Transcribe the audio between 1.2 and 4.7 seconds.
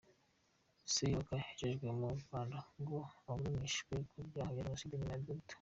yoherejwe mu Rwanda ngo aburanishwe ku byaha bya